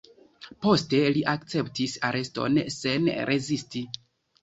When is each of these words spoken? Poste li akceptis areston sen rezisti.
Poste 0.65 1.01
li 1.17 1.23
akceptis 1.35 1.95
areston 2.11 2.61
sen 2.81 3.15
rezisti. 3.33 3.89